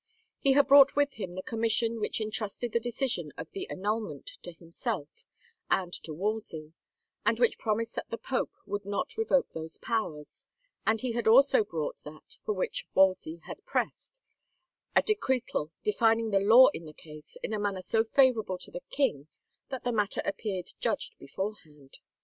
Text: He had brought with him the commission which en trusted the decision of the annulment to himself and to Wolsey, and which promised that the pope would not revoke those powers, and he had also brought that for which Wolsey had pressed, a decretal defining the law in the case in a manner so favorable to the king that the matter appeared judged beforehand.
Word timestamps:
He 0.39 0.53
had 0.53 0.67
brought 0.67 0.95
with 0.95 1.13
him 1.13 1.33
the 1.33 1.43
commission 1.43 1.99
which 1.99 2.19
en 2.19 2.31
trusted 2.31 2.71
the 2.71 2.79
decision 2.79 3.31
of 3.37 3.51
the 3.51 3.69
annulment 3.69 4.31
to 4.41 4.51
himself 4.51 5.27
and 5.69 5.93
to 6.01 6.11
Wolsey, 6.11 6.73
and 7.23 7.37
which 7.37 7.59
promised 7.59 7.93
that 7.93 8.09
the 8.09 8.17
pope 8.17 8.49
would 8.65 8.83
not 8.83 9.15
revoke 9.15 9.51
those 9.53 9.77
powers, 9.77 10.47
and 10.87 11.01
he 11.01 11.11
had 11.11 11.27
also 11.27 11.63
brought 11.63 12.01
that 12.03 12.37
for 12.43 12.53
which 12.55 12.87
Wolsey 12.95 13.41
had 13.45 13.63
pressed, 13.63 14.19
a 14.95 15.03
decretal 15.03 15.69
defining 15.83 16.31
the 16.31 16.39
law 16.39 16.69
in 16.69 16.85
the 16.85 16.93
case 16.95 17.37
in 17.43 17.53
a 17.53 17.59
manner 17.59 17.83
so 17.83 18.03
favorable 18.03 18.57
to 18.57 18.71
the 18.71 18.81
king 18.89 19.27
that 19.69 19.83
the 19.83 19.91
matter 19.91 20.23
appeared 20.25 20.71
judged 20.79 21.15
beforehand. 21.19 21.99